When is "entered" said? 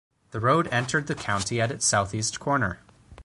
0.71-1.05